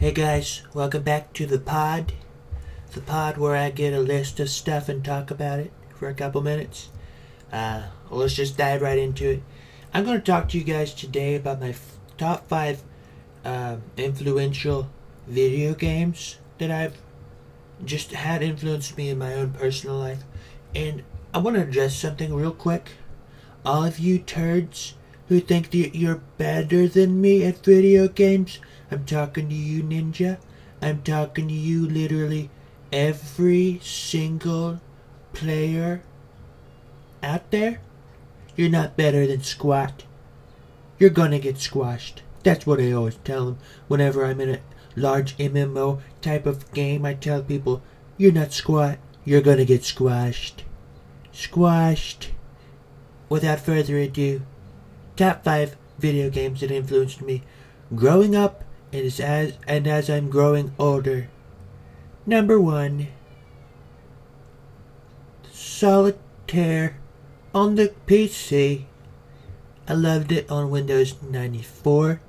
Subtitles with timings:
[0.00, 2.12] Hey guys, welcome back to the pod.
[2.92, 6.14] The pod where I get a list of stuff and talk about it for a
[6.14, 6.90] couple minutes.
[7.50, 9.42] Uh, let's just dive right into it.
[9.92, 12.84] I'm going to talk to you guys today about my f- top five
[13.44, 14.88] uh, influential
[15.26, 16.98] video games that I've
[17.84, 20.22] just had influenced me in my own personal life.
[20.76, 21.02] And
[21.34, 22.92] I want to address something real quick.
[23.64, 24.94] All of you turds
[25.28, 28.58] who think that you're better than me at video games,
[28.90, 30.38] I'm talking to you, Ninja.
[30.80, 32.50] I'm talking to you, literally
[32.92, 34.80] every single
[35.32, 36.02] player
[37.22, 37.80] out there.
[38.56, 40.04] You're not better than squat.
[40.98, 42.22] You're gonna get squashed.
[42.42, 44.60] That's what I always tell them whenever I'm in a
[44.96, 47.04] large MMO type of game.
[47.04, 47.82] I tell people,
[48.16, 48.98] you're not squat.
[49.24, 50.64] You're gonna get squashed.
[51.32, 52.30] Squashed.
[53.28, 54.42] Without further ado,
[55.18, 57.42] top five video games that influenced me
[57.94, 61.28] growing up and as, and as I'm growing older.
[62.24, 63.08] Number one,
[65.50, 66.98] Solitaire
[67.54, 68.84] on the PC.
[69.88, 72.20] I loved it on Windows 94.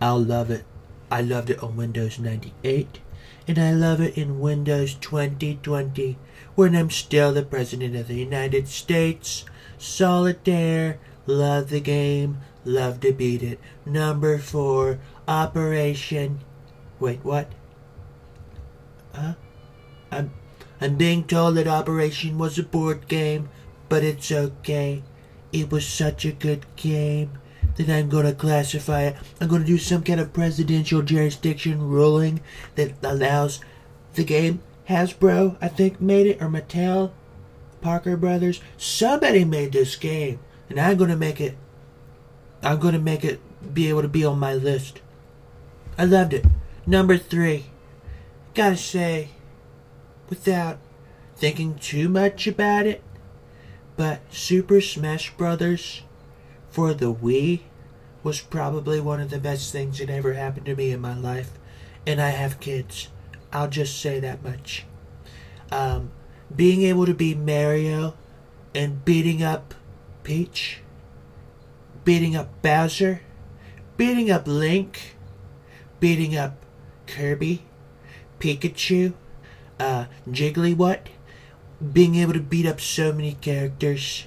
[0.00, 0.64] I'll love it.
[1.10, 3.00] I loved it on Windows 98.
[3.46, 6.16] And I love it in Windows 2020
[6.54, 9.44] when I'm still the President of the United States.
[9.78, 10.98] Solitaire.
[11.28, 12.38] Love the game.
[12.64, 13.60] Love to beat it.
[13.84, 14.98] Number four,
[15.28, 16.40] Operation.
[16.98, 17.52] Wait, what?
[19.14, 19.34] Huh?
[20.10, 20.32] I'm,
[20.80, 23.50] I'm being told that Operation was a board game,
[23.90, 25.02] but it's okay.
[25.52, 27.32] It was such a good game
[27.76, 29.16] that I'm gonna classify it.
[29.38, 32.40] I'm gonna do some kind of presidential jurisdiction ruling
[32.76, 33.60] that allows
[34.14, 34.62] the game.
[34.88, 37.12] Hasbro, I think, made it, or Mattel,
[37.82, 38.62] Parker Brothers.
[38.78, 41.56] Somebody made this game, and I'm gonna make it.
[42.62, 43.40] I'm gonna make it
[43.74, 45.00] be able to be on my list.
[45.96, 46.44] I loved it.
[46.86, 47.66] Number three.
[48.54, 49.28] Gotta say,
[50.28, 50.78] without
[51.36, 53.02] thinking too much about it,
[53.96, 56.02] but Super Smash Brothers
[56.70, 57.60] for the Wii
[58.22, 61.52] was probably one of the best things that ever happened to me in my life.
[62.06, 63.08] And I have kids.
[63.52, 64.84] I'll just say that much.
[65.70, 66.10] Um,
[66.54, 68.14] being able to be Mario
[68.74, 69.74] and beating up
[70.22, 70.80] Peach,
[72.04, 73.22] beating up Bowser,
[73.96, 75.16] beating up Link,
[76.00, 76.64] beating up
[77.06, 77.62] Kirby,
[78.38, 79.14] Pikachu,
[79.80, 81.00] uh, Jigglypuff,
[81.92, 84.26] being able to beat up so many characters,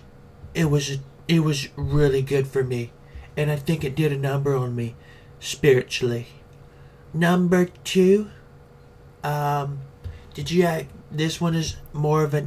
[0.54, 0.98] it was
[1.28, 2.92] it was really good for me,
[3.38, 4.96] and I think it did a number on me
[5.40, 6.28] spiritually.
[7.14, 8.30] Number two,
[9.24, 9.80] um,
[10.34, 10.88] did you?
[11.10, 12.42] This one is more of uh,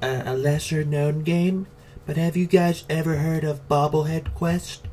[0.00, 1.66] a lesser known game,
[2.06, 4.86] but have you guys ever heard of Bobblehead Quest?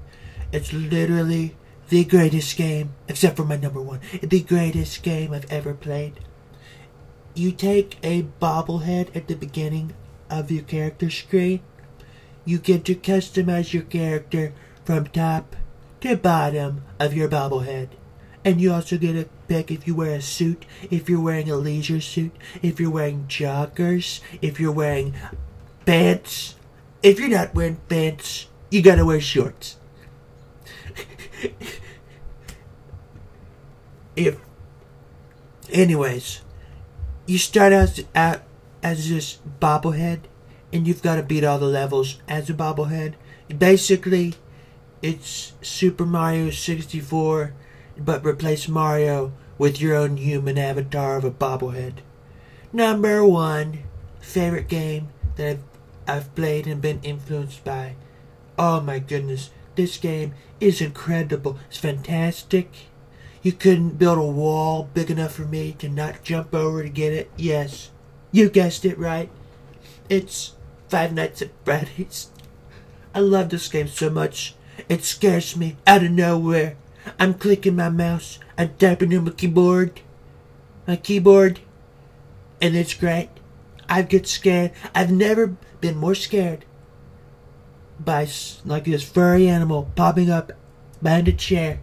[0.52, 1.56] It's literally
[1.90, 6.20] the greatest game, except for my number one, the greatest game I've ever played.
[7.34, 9.94] You take a bobblehead at the beginning
[10.30, 11.62] of your character screen.
[12.46, 14.54] You get to customize your character
[14.86, 15.56] from top
[16.02, 17.90] to bottom of your bobblehead.
[18.46, 21.56] And you also get to pick if you wear a suit, if you're wearing a
[21.56, 22.32] leisure suit,
[22.62, 25.16] if you're wearing joggers, if you're wearing
[25.86, 26.56] pants.
[27.02, 29.78] If you're not wearing pants, you gotta wear shorts.
[34.16, 34.38] if
[35.70, 36.42] anyways
[37.26, 38.42] you start out, out
[38.84, 40.22] as this bobblehead
[40.74, 43.14] and you've got to beat all the levels as a bobblehead
[43.58, 44.36] basically
[45.02, 47.54] it's super mario 64
[47.98, 52.00] but replace mario with your own human avatar of a bobblehead
[52.74, 53.80] number one
[54.20, 55.64] favorite game that I've,
[56.10, 57.96] I've played and been influenced by
[58.58, 62.90] oh my goodness this game is incredible it's fantastic
[63.42, 67.14] you couldn't build a wall big enough for me to not jump over to get
[67.14, 67.32] it?
[67.38, 67.90] Yes.
[68.32, 69.30] You guessed it right.
[70.10, 70.54] It's
[70.90, 72.30] Five Nights at Freddy's.
[73.16, 74.56] I love this game so much.
[74.90, 76.76] It scares me out of nowhere.
[77.18, 78.40] I'm clicking my mouse.
[78.58, 80.02] I'm tapping on my keyboard.
[80.86, 81.60] My keyboard.
[82.62, 83.30] And it's great.
[83.90, 84.72] I get scared.
[84.96, 86.66] I've never been more scared
[88.00, 88.28] by
[88.64, 90.54] like this furry animal popping up
[91.02, 91.80] behind a chair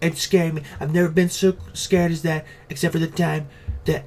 [0.00, 0.62] it scared me.
[0.78, 3.48] I've never been so scared as that, except for the time
[3.84, 4.04] that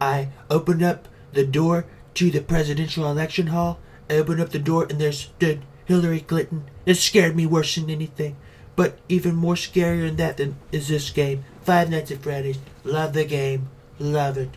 [0.00, 3.78] I opened up the door to the presidential election hall.
[4.08, 6.64] I opened up the door and there stood Hillary Clinton.
[6.84, 8.36] It scared me worse than anything.
[8.76, 11.44] But even more scarier than that than is this game.
[11.62, 12.58] Five Nights at Freddy's.
[12.84, 13.68] Love the game.
[13.98, 14.50] Love it.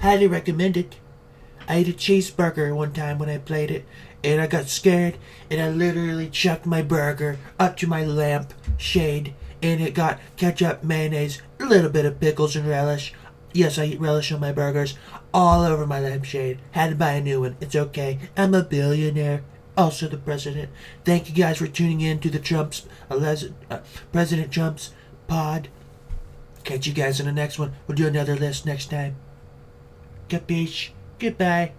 [0.00, 0.96] Highly recommend it.
[1.68, 3.84] I ate a cheeseburger one time when I played it,
[4.22, 5.18] and I got scared,
[5.50, 9.34] and I literally chucked my burger up to my lamp shade
[9.64, 13.14] and it got ketchup, mayonnaise, a little bit of pickles and relish.
[13.54, 14.98] Yes, I eat relish on my burgers.
[15.32, 16.58] All over my lampshade.
[16.72, 17.56] Had to buy a new one.
[17.62, 18.18] It's okay.
[18.36, 19.42] I'm a billionaire.
[19.74, 20.70] Also the president.
[21.04, 23.36] Thank you guys for tuning in to the Trump's uh,
[23.70, 23.78] uh,
[24.12, 24.92] President Trump's
[25.28, 25.68] pod.
[26.62, 27.72] Catch you guys in the next one.
[27.86, 29.16] We'll do another list next time.
[30.28, 30.90] Capiche?
[31.24, 31.72] Goodbye.